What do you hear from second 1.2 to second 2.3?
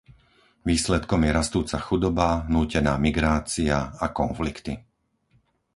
je rastúca chudoba,